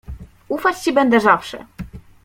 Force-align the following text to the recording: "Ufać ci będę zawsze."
"Ufać 0.47 0.77
ci 0.79 0.93
będę 0.93 1.19
zawsze." 1.19 1.65